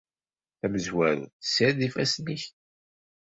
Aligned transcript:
Tamezwarut, 0.59 1.31
ssired 1.41 1.79
ifassen-nnek. 1.87 2.43